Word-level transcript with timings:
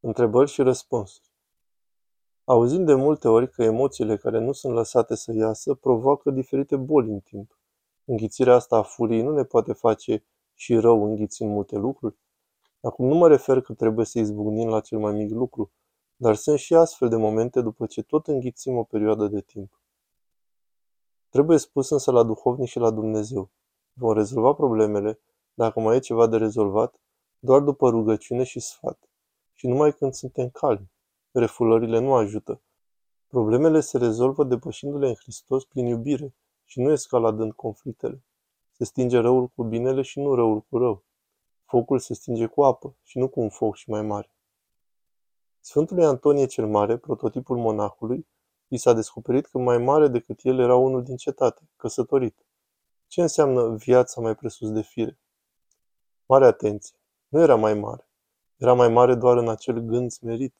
Întrebări 0.00 0.50
și 0.50 0.62
răspunsuri. 0.62 1.30
Auzim 2.44 2.84
de 2.84 2.94
multe 2.94 3.28
ori 3.28 3.50
că 3.50 3.62
emoțiile 3.62 4.16
care 4.16 4.38
nu 4.38 4.52
sunt 4.52 4.74
lăsate 4.74 5.14
să 5.14 5.32
iasă 5.32 5.74
provoacă 5.74 6.30
diferite 6.30 6.76
boli 6.76 7.10
în 7.10 7.20
timp. 7.20 7.58
Înghițirea 8.04 8.54
asta 8.54 8.76
a 8.76 8.82
furiei 8.82 9.22
nu 9.22 9.32
ne 9.32 9.44
poate 9.44 9.72
face 9.72 10.24
și 10.54 10.76
rău 10.76 11.04
înghițind 11.04 11.50
multe 11.50 11.76
lucruri? 11.76 12.16
Acum 12.80 13.06
nu 13.06 13.14
mă 13.14 13.28
refer 13.28 13.60
că 13.60 13.74
trebuie 13.74 14.04
să 14.04 14.18
izbucnim 14.18 14.68
la 14.68 14.80
cel 14.80 14.98
mai 14.98 15.12
mic 15.12 15.30
lucru, 15.30 15.70
dar 16.16 16.34
sunt 16.34 16.58
și 16.58 16.74
astfel 16.74 17.08
de 17.08 17.16
momente 17.16 17.60
după 17.60 17.86
ce 17.86 18.02
tot 18.02 18.26
înghițim 18.26 18.76
o 18.76 18.82
perioadă 18.82 19.26
de 19.26 19.40
timp. 19.40 19.80
Trebuie 21.28 21.58
spus 21.58 21.90
însă 21.90 22.10
la 22.10 22.22
duhovnic 22.22 22.68
și 22.68 22.78
la 22.78 22.90
Dumnezeu. 22.90 23.50
Vom 23.92 24.12
rezolva 24.12 24.52
problemele, 24.52 25.20
dacă 25.54 25.80
mai 25.80 25.96
e 25.96 26.00
ceva 26.00 26.26
de 26.26 26.36
rezolvat, 26.36 27.00
doar 27.38 27.60
după 27.60 27.88
rugăciune 27.88 28.42
și 28.42 28.60
sfat 28.60 29.07
și 29.58 29.66
numai 29.66 29.92
când 29.92 30.14
suntem 30.14 30.48
calmi. 30.50 30.90
Refulările 31.30 31.98
nu 31.98 32.14
ajută. 32.14 32.60
Problemele 33.26 33.80
se 33.80 33.98
rezolvă 33.98 34.44
depășindu-le 34.44 35.08
în 35.08 35.14
Hristos 35.14 35.64
prin 35.64 35.86
iubire 35.86 36.34
și 36.64 36.80
nu 36.80 36.90
escaladând 36.90 37.52
conflictele. 37.52 38.22
Se 38.72 38.84
stinge 38.84 39.18
răul 39.18 39.46
cu 39.46 39.64
binele 39.64 40.02
și 40.02 40.20
nu 40.20 40.34
răul 40.34 40.60
cu 40.60 40.78
rău. 40.78 41.04
Focul 41.64 41.98
se 41.98 42.14
stinge 42.14 42.46
cu 42.46 42.64
apă 42.64 42.96
și 43.02 43.18
nu 43.18 43.28
cu 43.28 43.40
un 43.40 43.48
foc 43.48 43.76
și 43.76 43.90
mai 43.90 44.02
mare. 44.02 44.30
Sfântului 45.60 46.04
Antonie 46.04 46.46
cel 46.46 46.66
Mare, 46.66 46.96
prototipul 46.96 47.56
monahului, 47.56 48.26
i 48.68 48.76
s-a 48.76 48.92
descoperit 48.92 49.46
că 49.46 49.58
mai 49.58 49.78
mare 49.78 50.08
decât 50.08 50.40
el 50.42 50.58
era 50.58 50.74
unul 50.76 51.02
din 51.02 51.16
cetate, 51.16 51.68
căsătorit. 51.76 52.46
Ce 53.06 53.20
înseamnă 53.20 53.74
viața 53.74 54.20
mai 54.20 54.34
presus 54.34 54.70
de 54.70 54.82
fire? 54.82 55.18
Mare 56.26 56.46
atenție! 56.46 56.96
Nu 57.28 57.40
era 57.40 57.54
mai 57.54 57.74
mare. 57.74 58.07
Era 58.58 58.74
mai 58.74 58.88
mare 58.88 59.14
doar 59.14 59.36
în 59.36 59.48
acel 59.48 59.78
gând 59.78 60.10
smerit, 60.10 60.54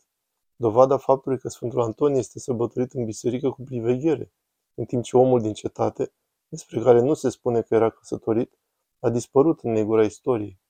dovada 0.57 0.97
faptului 0.97 1.39
că 1.39 1.49
Sfântul 1.49 1.81
Antonie 1.81 2.19
este 2.19 2.39
sărbătorit 2.39 2.93
în 2.93 3.05
biserică 3.05 3.51
cu 3.51 3.63
priveghere, 3.63 4.33
în 4.75 4.85
timp 4.85 5.03
ce 5.03 5.17
omul 5.17 5.41
din 5.41 5.53
cetate, 5.53 6.13
despre 6.49 6.81
care 6.81 7.01
nu 7.01 7.15
se 7.15 7.29
spune 7.29 7.63
că 7.63 7.75
era 7.75 7.91
căsătorit, 7.91 8.59
a 8.99 9.11
dispărut 9.11 9.61
în 9.61 9.73
negura 9.73 10.05
istoriei. 10.05 10.61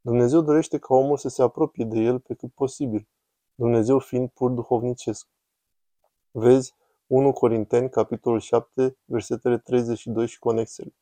Dumnezeu 0.00 0.40
dorește 0.40 0.78
ca 0.78 0.94
omul 0.94 1.16
să 1.16 1.28
se 1.28 1.42
apropie 1.42 1.84
de 1.84 1.98
el 1.98 2.20
pe 2.20 2.34
cât 2.34 2.52
posibil, 2.52 3.08
Dumnezeu 3.54 3.98
fiind 3.98 4.28
pur 4.28 4.50
duhovnicesc. 4.50 5.28
Vezi 6.30 6.74
1 7.06 7.32
Corinteni, 7.32 7.90
capitolul 7.90 8.40
7, 8.40 8.96
versetele 9.04 9.58
32 9.58 10.26
și 10.26 10.38
conexele. 10.38 10.94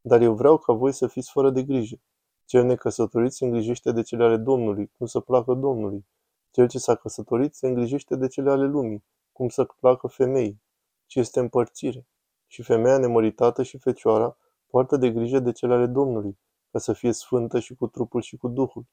Dar 0.00 0.20
eu 0.20 0.34
vreau 0.34 0.58
ca 0.58 0.72
voi 0.72 0.92
să 0.92 1.06
fiți 1.06 1.30
fără 1.30 1.50
de 1.50 1.62
grijă, 1.62 2.00
cel 2.48 2.64
necăsătorit 2.64 3.32
se 3.32 3.44
îngrijește 3.44 3.92
de 3.92 4.02
cele 4.02 4.24
ale 4.24 4.36
Domnului, 4.36 4.90
cum 4.96 5.06
să 5.06 5.20
placă 5.20 5.54
Domnului. 5.54 6.06
Cel 6.50 6.68
ce 6.68 6.78
s-a 6.78 6.94
căsătorit 6.94 7.54
se 7.54 7.66
îngrijește 7.66 8.16
de 8.16 8.26
cele 8.26 8.50
ale 8.50 8.66
lumii, 8.66 9.04
cum 9.32 9.48
să 9.48 9.64
placă 9.64 10.06
femeii, 10.06 10.62
ci 11.06 11.14
este 11.14 11.40
împărțire. 11.40 12.06
Și 12.46 12.62
femeia 12.62 12.98
nemăritată 12.98 13.62
și 13.62 13.78
fecioara 13.78 14.36
poartă 14.66 14.96
de 14.96 15.10
grijă 15.10 15.38
de 15.38 15.52
cele 15.52 15.74
ale 15.74 15.86
Domnului, 15.86 16.38
ca 16.70 16.78
să 16.78 16.92
fie 16.92 17.12
sfântă 17.12 17.58
și 17.58 17.74
cu 17.74 17.86
trupul 17.86 18.20
și 18.20 18.36
cu 18.36 18.48
duhul. 18.48 18.84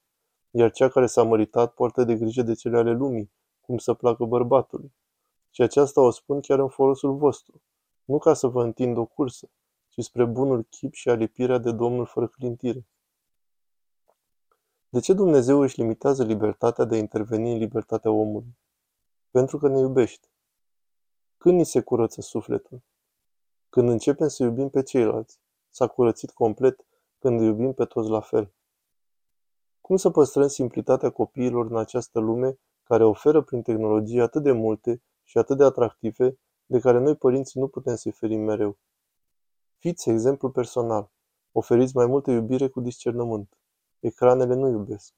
Iar 0.50 0.70
cea 0.70 0.88
care 0.88 1.06
s-a 1.06 1.22
măritat 1.22 1.74
poartă 1.74 2.04
de 2.04 2.16
grijă 2.16 2.42
de 2.42 2.54
cele 2.54 2.78
ale 2.78 2.92
lumii, 2.92 3.30
cum 3.60 3.78
să 3.78 3.94
placă 3.94 4.24
bărbatului. 4.24 4.92
Și 5.50 5.62
aceasta 5.62 6.00
o 6.00 6.10
spun 6.10 6.40
chiar 6.40 6.58
în 6.58 6.68
folosul 6.68 7.16
vostru, 7.16 7.62
nu 8.04 8.18
ca 8.18 8.34
să 8.34 8.46
vă 8.46 8.62
întind 8.62 8.96
o 8.96 9.04
cursă, 9.04 9.48
ci 9.88 10.04
spre 10.04 10.24
bunul 10.24 10.66
chip 10.70 10.92
și 10.94 11.08
alipirea 11.08 11.58
de 11.58 11.72
Domnul 11.72 12.06
fără 12.06 12.26
clintire. 12.26 12.86
De 14.96 15.02
ce 15.02 15.12
Dumnezeu 15.12 15.60
își 15.60 15.80
limitează 15.80 16.24
libertatea 16.24 16.84
de 16.84 16.94
a 16.94 16.98
interveni 16.98 17.52
în 17.52 17.58
libertatea 17.58 18.10
omului? 18.10 18.58
Pentru 19.30 19.58
că 19.58 19.68
ne 19.68 19.78
iubește. 19.78 20.28
Când 21.36 21.56
ni 21.56 21.64
se 21.64 21.80
curăță 21.80 22.20
sufletul? 22.20 22.82
Când 23.68 23.88
începem 23.88 24.28
să 24.28 24.42
iubim 24.42 24.68
pe 24.68 24.82
ceilalți. 24.82 25.38
S-a 25.70 25.86
curățit 25.86 26.30
complet 26.30 26.86
când 27.18 27.40
îi 27.40 27.46
iubim 27.46 27.72
pe 27.72 27.84
toți 27.84 28.08
la 28.08 28.20
fel. 28.20 28.52
Cum 29.80 29.96
să 29.96 30.10
păstrăm 30.10 30.48
simplitatea 30.48 31.10
copiilor 31.10 31.70
în 31.70 31.76
această 31.76 32.18
lume 32.18 32.58
care 32.82 33.04
oferă 33.04 33.42
prin 33.42 33.62
tehnologie 33.62 34.22
atât 34.22 34.42
de 34.42 34.52
multe 34.52 35.02
și 35.22 35.38
atât 35.38 35.56
de 35.56 35.64
atractive, 35.64 36.38
de 36.66 36.78
care 36.78 36.98
noi 36.98 37.16
părinții 37.16 37.60
nu 37.60 37.68
putem 37.68 37.96
să-i 37.96 38.12
ferim 38.12 38.40
mereu? 38.40 38.78
Fiți 39.78 40.10
exemplu 40.10 40.50
personal. 40.50 41.10
Oferiți 41.52 41.96
mai 41.96 42.06
multă 42.06 42.30
iubire 42.30 42.68
cu 42.68 42.80
discernământ. 42.80 43.56
Ecranele 44.00 44.54
nu 44.54 44.68
iubesc. 44.68 45.14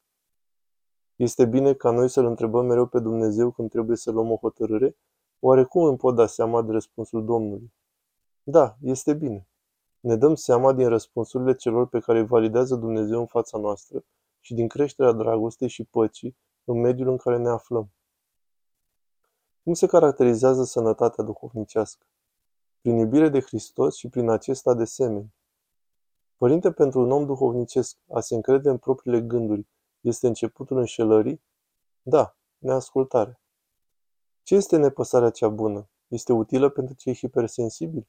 Este 1.16 1.47
bine 1.47 1.75
ca 1.75 1.91
noi 1.91 2.09
să-L 2.09 2.25
întrebăm 2.25 2.66
mereu 2.66 2.87
pe 2.87 2.99
Dumnezeu 2.99 3.50
când 3.50 3.71
trebuie 3.71 3.97
să 3.97 4.11
luăm 4.11 4.31
o 4.31 4.37
hotărâre? 4.37 4.97
Oare 5.41 5.65
cum 5.65 5.83
îmi 5.83 5.97
pot 5.97 6.15
da 6.15 6.27
seama 6.27 6.62
de 6.62 6.72
răspunsul 6.72 7.25
Domnului? 7.25 7.72
Da, 8.43 8.77
este 8.83 9.15
bine. 9.15 9.49
Ne 10.00 10.16
dăm 10.16 10.34
seama 10.34 10.72
din 10.72 10.89
răspunsurile 10.89 11.55
celor 11.55 11.89
pe 11.89 11.99
care 11.99 12.19
îi 12.19 12.27
validează 12.27 12.75
Dumnezeu 12.75 13.21
în 13.21 13.27
fața 13.27 13.59
noastră 13.59 14.05
și 14.41 14.55
din 14.55 14.69
creșterea 14.69 15.12
dragostei 15.12 15.69
și 15.69 15.84
păcii 15.84 16.37
în 16.65 16.81
mediul 16.81 17.09
în 17.09 17.16
care 17.16 17.39
ne 17.39 17.49
aflăm. 17.49 17.91
Cum 19.62 19.72
se 19.72 19.87
caracterizează 19.87 20.65
sănătatea 20.65 21.25
duhovnicească? 21.25 22.06
Prin 22.81 22.97
iubire 22.97 23.28
de 23.28 23.41
Hristos 23.41 23.97
și 23.97 24.09
prin 24.09 24.28
acesta 24.31 24.75
de 24.75 24.84
semeni. 24.84 25.34
Părinte, 26.38 26.72
pentru 26.72 27.00
un 27.00 27.10
om 27.10 27.26
duhovnicesc, 27.26 27.97
a 28.12 28.21
se 28.21 28.34
încrede 28.34 28.69
în 28.69 28.78
propriile 28.78 29.21
gânduri 29.21 29.66
este 30.00 30.26
începutul 30.26 30.76
înșelării? 30.76 31.43
Da, 32.03 32.37
neascultare. 32.59 33.41
Ce 34.43 34.54
este 34.54 34.77
nepăsarea 34.77 35.31
cea 35.31 35.48
bună? 35.48 35.88
Este 36.09 36.32
utilă 36.32 36.69
pentru 36.69 36.94
cei 36.94 37.15
hipersensibili? 37.15 38.09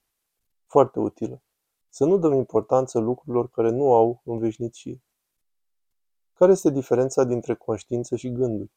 Foarte 0.66 1.00
utilă. 1.00 1.42
Să 1.90 2.06
nu 2.06 2.18
dăm 2.18 2.34
importanță 2.34 3.00
lucrurilor 3.00 3.50
care 3.50 3.70
nu 3.70 3.94
au 3.94 4.22
în 4.24 4.38
veșnicie. 4.38 5.02
Care 6.34 6.52
este 6.52 6.70
diferența 6.70 7.24
dintre 7.24 7.56
conștiință 7.56 8.16
și 8.16 8.32
gânduri? 8.32 8.72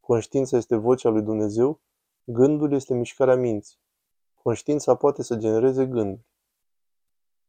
Conștiința 0.00 0.56
este 0.56 0.76
vocea 0.76 1.08
lui 1.08 1.22
Dumnezeu, 1.22 1.80
gândul 2.24 2.72
este 2.72 2.94
mișcarea 2.94 3.36
minții. 3.36 3.78
Conștiința 4.42 4.94
poate 4.94 5.22
să 5.22 5.36
genereze 5.36 5.86
gânduri. 5.86 6.29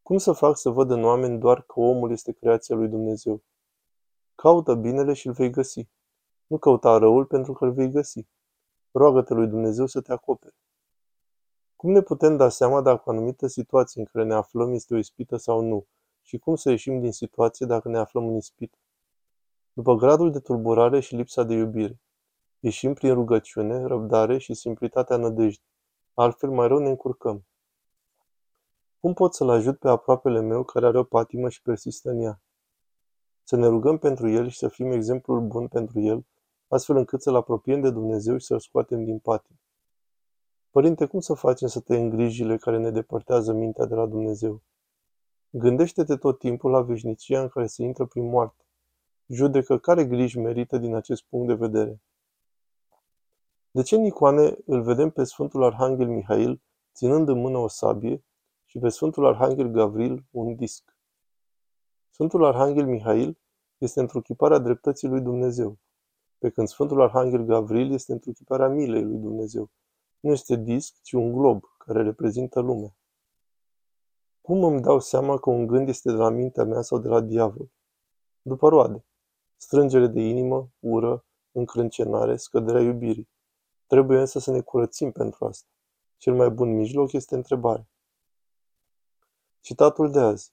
Cum 0.02 0.18
să 0.18 0.32
fac 0.32 0.56
să 0.56 0.70
văd 0.70 0.90
în 0.90 1.04
oameni 1.04 1.38
doar 1.38 1.62
că 1.62 1.80
omul 1.80 2.10
este 2.10 2.32
creația 2.32 2.76
lui 2.76 2.88
Dumnezeu? 2.88 3.42
Caută 4.34 4.74
binele 4.74 5.12
și 5.12 5.26
îl 5.26 5.32
vei 5.32 5.50
găsi. 5.50 5.88
Nu 6.46 6.58
căuta 6.58 6.98
răul 6.98 7.26
pentru 7.26 7.52
că 7.52 7.64
îl 7.64 7.72
vei 7.72 7.90
găsi. 7.90 8.26
Roagă-te 8.90 9.34
lui 9.34 9.46
Dumnezeu 9.46 9.86
să 9.86 10.00
te 10.00 10.12
acopere. 10.12 10.54
Cum 11.76 11.90
ne 11.90 12.00
putem 12.00 12.36
da 12.36 12.48
seama 12.48 12.80
dacă 12.80 13.02
o 13.04 13.10
anumită 13.10 13.46
situație 13.46 14.00
în 14.00 14.06
care 14.12 14.24
ne 14.24 14.34
aflăm 14.34 14.72
este 14.72 14.94
o 14.94 14.96
ispită 14.96 15.36
sau 15.36 15.60
nu 15.60 15.86
și 16.22 16.38
cum 16.38 16.54
să 16.54 16.70
ieșim 16.70 17.00
din 17.00 17.12
situație 17.12 17.66
dacă 17.66 17.88
ne 17.88 17.98
aflăm 17.98 18.26
în 18.26 18.36
ispită? 18.36 18.78
După 19.72 19.94
gradul 19.94 20.32
de 20.32 20.40
tulburare 20.40 21.00
și 21.00 21.14
lipsa 21.14 21.42
de 21.42 21.54
iubire. 21.54 22.00
Ieșim 22.60 22.94
prin 22.94 23.14
rugăciune, 23.14 23.86
răbdare 23.86 24.38
și 24.38 24.54
simplitatea 24.54 25.16
nădejdii. 25.16 25.66
Altfel 26.14 26.50
mai 26.50 26.68
rău 26.68 26.78
ne 26.78 26.88
încurcăm. 26.88 27.44
Cum 29.02 29.14
pot 29.14 29.34
să-l 29.34 29.48
ajut 29.48 29.78
pe 29.78 29.88
aproapele 29.88 30.40
meu 30.40 30.64
care 30.64 30.86
are 30.86 30.98
o 30.98 31.04
patimă 31.04 31.48
și 31.48 31.62
persistă 31.62 32.10
în 32.10 32.20
ea? 32.20 32.40
Să 33.42 33.56
ne 33.56 33.66
rugăm 33.66 33.98
pentru 33.98 34.28
el 34.28 34.48
și 34.48 34.58
să 34.58 34.68
fim 34.68 34.90
exemplul 34.90 35.40
bun 35.40 35.68
pentru 35.68 36.00
el, 36.00 36.26
astfel 36.68 36.96
încât 36.96 37.22
să-l 37.22 37.34
apropiem 37.34 37.80
de 37.80 37.90
Dumnezeu 37.90 38.36
și 38.36 38.46
să-l 38.46 38.60
scoatem 38.60 39.04
din 39.04 39.18
patim. 39.18 39.60
Părinte, 40.70 41.06
cum 41.06 41.20
să 41.20 41.34
facem 41.34 41.68
să 41.68 41.80
tăiem 41.80 42.10
grijile 42.10 42.56
care 42.56 42.78
ne 42.78 42.90
depărtează 42.90 43.52
mintea 43.52 43.84
de 43.84 43.94
la 43.94 44.06
Dumnezeu? 44.06 44.62
Gândește-te 45.50 46.16
tot 46.16 46.38
timpul 46.38 46.70
la 46.70 46.82
veșnicia 46.82 47.40
în 47.40 47.48
care 47.48 47.66
se 47.66 47.82
intră 47.82 48.06
prin 48.06 48.28
moarte. 48.28 48.64
Judecă 49.26 49.78
care 49.78 50.04
griji 50.04 50.38
merită 50.38 50.78
din 50.78 50.94
acest 50.94 51.22
punct 51.22 51.46
de 51.46 51.54
vedere. 51.54 52.00
De 53.70 53.82
ce 53.82 53.94
în 53.94 54.04
icoane 54.04 54.56
îl 54.66 54.82
vedem 54.82 55.10
pe 55.10 55.24
Sfântul 55.24 55.64
Arhanghel 55.64 56.08
Mihail 56.08 56.60
ținând 56.94 57.28
în 57.28 57.40
mână 57.40 57.58
o 57.58 57.68
sabie 57.68 58.24
și 58.72 58.78
pe 58.78 58.88
Sfântul 58.88 59.26
Arhanghel 59.26 59.68
Gavril 59.68 60.24
un 60.30 60.54
disc. 60.54 60.96
Sfântul 62.10 62.44
Arhanghel 62.44 62.86
Mihail 62.86 63.38
este 63.78 64.00
întruchiparea 64.00 64.58
dreptății 64.58 65.08
lui 65.08 65.20
Dumnezeu, 65.20 65.78
pe 66.38 66.50
când 66.50 66.68
Sfântul 66.68 67.02
Arhanghel 67.02 67.44
Gavril 67.44 67.92
este 67.92 68.12
întruchiparea 68.12 68.68
milei 68.68 69.02
lui 69.04 69.18
Dumnezeu. 69.18 69.70
Nu 70.20 70.30
este 70.30 70.56
disc, 70.56 71.02
ci 71.02 71.12
un 71.12 71.32
glob 71.32 71.64
care 71.78 72.02
reprezintă 72.02 72.60
lumea. 72.60 72.94
Cum 74.40 74.64
îmi 74.64 74.80
dau 74.80 75.00
seama 75.00 75.38
că 75.38 75.50
un 75.50 75.66
gând 75.66 75.88
este 75.88 76.10
de 76.10 76.16
la 76.16 76.28
mintea 76.28 76.64
mea 76.64 76.80
sau 76.80 76.98
de 76.98 77.08
la 77.08 77.20
diavol? 77.20 77.70
După 78.42 78.68
roade. 78.68 79.04
Strângere 79.56 80.06
de 80.06 80.20
inimă, 80.20 80.70
ură, 80.78 81.24
încrâncenare, 81.50 82.36
scăderea 82.36 82.82
iubirii. 82.82 83.28
Trebuie 83.86 84.18
însă 84.18 84.38
să 84.38 84.50
ne 84.50 84.60
curățim 84.60 85.10
pentru 85.10 85.44
asta. 85.44 85.68
Cel 86.16 86.34
mai 86.34 86.50
bun 86.50 86.74
mijloc 86.76 87.12
este 87.12 87.34
întrebarea. 87.34 87.86
Citatul 89.62 90.10
de 90.10 90.18
azi. 90.18 90.52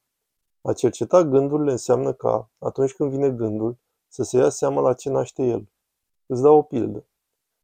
A 0.62 0.74
cerceta 0.74 1.24
gândurile 1.24 1.72
înseamnă 1.72 2.14
ca, 2.14 2.52
atunci 2.58 2.94
când 2.94 3.10
vine 3.12 3.32
gândul, 3.32 3.78
să 4.08 4.24
se 4.24 4.38
ia 4.38 4.50
seama 4.50 4.82
la 4.82 4.94
ce 4.94 5.10
naște 5.10 5.44
el. 5.44 5.70
Îți 6.26 6.42
dau 6.42 6.58
o 6.58 6.62
pildă. 6.62 7.06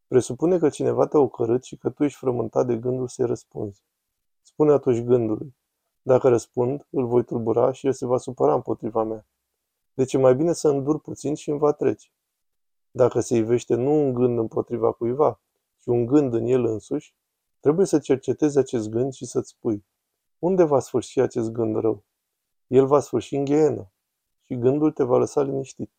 Presupune 0.08 0.58
că 0.58 0.70
cineva 0.70 1.08
te-a 1.08 1.20
ocărât 1.20 1.64
și 1.64 1.78
că 1.78 1.90
tu 1.90 2.04
ești 2.04 2.18
frământat 2.18 2.66
de 2.66 2.78
gândul 2.78 3.08
să-i 3.08 3.26
răspunzi. 3.26 3.84
Spune 4.42 4.72
atunci 4.72 5.04
gândului. 5.04 5.56
Dacă 6.02 6.30
răspund, 6.30 6.88
îl 6.90 7.08
voi 7.08 7.24
tulbura 7.24 7.72
și 7.72 7.86
el 7.86 7.94
se 7.94 8.06
va 8.06 8.18
supăra 8.18 8.54
împotriva 8.54 9.04
mea. 9.04 9.26
Deci 9.94 10.14
e 10.14 10.18
mai 10.18 10.36
bine 10.36 10.54
să 10.54 10.68
îndur 10.68 11.00
puțin 11.00 11.36
și 11.36 11.50
îmi 11.50 11.60
va 11.60 11.72
trece. 11.72 12.10
Dacă 12.92 13.20
se 13.20 13.36
ivește 13.36 13.76
nu 13.76 13.92
un 13.92 14.14
gând 14.14 14.38
împotriva 14.38 14.92
cuiva, 14.92 15.40
ci 15.82 15.86
un 15.86 16.06
gând 16.06 16.34
în 16.34 16.46
el 16.46 16.66
însuși, 16.66 17.16
trebuie 17.60 17.86
să 17.86 18.00
cercetezi 18.00 18.58
acest 18.58 18.90
gând 18.90 19.14
și 19.14 19.26
să-ți 19.26 19.50
spui, 19.50 19.86
unde 20.46 20.64
va 20.64 20.80
sfârși 20.80 21.20
acest 21.20 21.52
gând 21.52 21.76
rău? 21.76 22.04
El 22.68 22.86
va 22.86 23.00
sfârși 23.00 23.36
în 23.36 23.44
ghienă 23.44 23.92
și 24.44 24.58
gândul 24.58 24.92
te 24.92 25.04
va 25.04 25.18
lăsa 25.18 25.42
liniștit. 25.42 25.92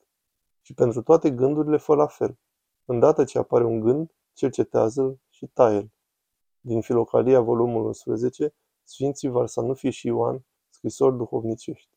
Și 0.60 0.74
pentru 0.74 1.02
toate 1.02 1.30
gândurile 1.30 1.76
fă 1.76 1.94
la 1.94 2.06
fel. 2.06 2.38
Îndată 2.84 3.24
ce 3.24 3.38
apare 3.38 3.64
un 3.64 3.80
gând, 3.80 4.14
cercetează-l 4.32 5.20
și 5.28 5.46
taie-l. 5.46 5.90
Din 6.60 6.80
Filocalia, 6.80 7.40
volumul 7.40 7.84
11, 7.84 8.54
Sfinții 8.82 9.28
Varsanufie 9.28 9.90
și 9.90 10.06
Ioan, 10.06 10.44
scrisori 10.68 11.16
duhovnicești. 11.16 11.95